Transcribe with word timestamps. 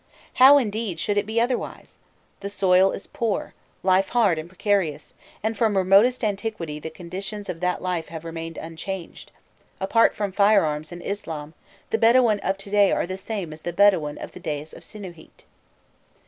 How, 0.41 0.57
indeed, 0.57 0.99
should 0.99 1.19
it 1.19 1.27
be 1.27 1.39
otherwise? 1.39 1.99
the 2.39 2.49
soil 2.49 2.91
is 2.91 3.05
poor, 3.05 3.53
life 3.83 4.09
hard 4.09 4.39
and 4.39 4.49
precarious, 4.49 5.13
and 5.43 5.55
from 5.55 5.77
remotest 5.77 6.23
antiquity 6.23 6.79
the 6.79 6.89
conditions 6.89 7.49
of 7.49 7.59
that 7.59 7.83
life 7.83 8.07
have 8.07 8.25
remained 8.25 8.57
unchanged; 8.57 9.31
apart 9.79 10.15
from 10.15 10.31
firearms 10.31 10.91
and 10.91 11.03
Islam, 11.03 11.53
the 11.91 11.99
Bedouin 11.99 12.39
of 12.39 12.57
to 12.57 12.71
day 12.71 12.91
are 12.91 13.05
the 13.05 13.15
same 13.15 13.53
as 13.53 13.61
the 13.61 13.73
Bedouin 13.73 14.17
of 14.17 14.31
the 14.31 14.39
days 14.39 14.73
of 14.73 14.81
Sinûhît. 14.81 15.43